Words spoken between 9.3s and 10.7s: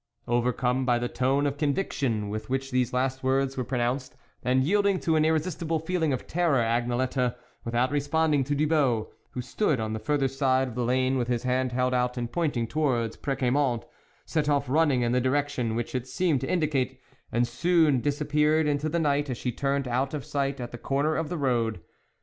who stood on the further side